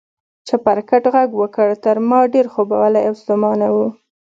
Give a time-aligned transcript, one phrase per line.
[0.47, 3.77] چپرکټ غږ وکړ، تر ما ډېر خوبولی او ستومانه و.